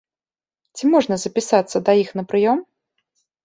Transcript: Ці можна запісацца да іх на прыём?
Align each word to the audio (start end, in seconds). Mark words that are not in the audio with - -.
Ці 0.79 0.83
можна 0.93 1.19
запісацца 1.25 1.77
да 1.85 1.97
іх 2.03 2.09
на 2.23 2.29
прыём? 2.35 2.59